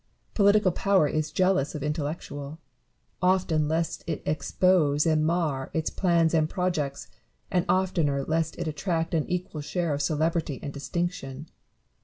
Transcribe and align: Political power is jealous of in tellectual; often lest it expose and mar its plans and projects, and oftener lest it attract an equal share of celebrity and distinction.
Political 0.33 0.71
power 0.71 1.07
is 1.07 1.31
jealous 1.31 1.75
of 1.75 1.83
in 1.83 1.93
tellectual; 1.93 2.57
often 3.21 3.67
lest 3.67 4.03
it 4.07 4.23
expose 4.25 5.05
and 5.05 5.23
mar 5.23 5.69
its 5.75 5.91
plans 5.91 6.33
and 6.33 6.49
projects, 6.49 7.07
and 7.51 7.65
oftener 7.69 8.25
lest 8.27 8.55
it 8.57 8.67
attract 8.67 9.13
an 9.13 9.29
equal 9.29 9.61
share 9.61 9.93
of 9.93 10.01
celebrity 10.01 10.59
and 10.63 10.73
distinction. 10.73 11.45